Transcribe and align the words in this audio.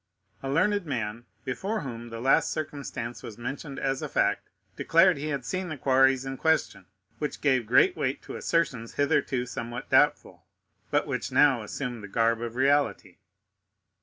A 0.41 0.49
learned 0.49 0.87
man, 0.87 1.25
before 1.45 1.81
whom 1.81 2.09
the 2.09 2.19
last 2.19 2.49
circumstance 2.51 3.21
was 3.21 3.37
mentioned 3.37 3.77
as 3.77 4.01
a 4.01 4.09
fact, 4.09 4.49
declared 4.75 5.15
he 5.17 5.27
had 5.27 5.45
seen 5.45 5.69
the 5.69 5.77
quarries 5.77 6.25
in 6.25 6.37
question, 6.37 6.87
which 7.19 7.39
gave 7.39 7.67
great 7.67 7.95
weight 7.95 8.19
to 8.23 8.35
assertions 8.35 8.95
hitherto 8.95 9.45
somewhat 9.45 9.91
doubtful, 9.91 10.43
but 10.89 11.05
which 11.05 11.31
now 11.31 11.61
assumed 11.61 12.01
the 12.03 12.07
garb 12.07 12.41
of 12.41 12.55
reality. 12.55 13.17